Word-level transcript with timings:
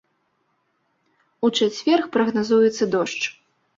У 1.47 1.51
чацвер 1.57 1.99
прагназуецца 2.17 2.83
дождж. 2.97 3.23